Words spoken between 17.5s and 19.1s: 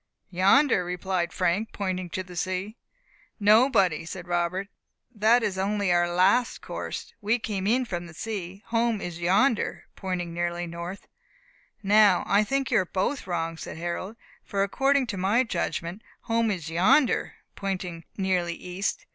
pointing nearly east.